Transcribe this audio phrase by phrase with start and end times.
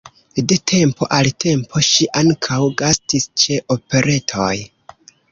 [0.51, 4.49] De tempo al tempo ŝi ankaŭ gastis ĉe operetoj.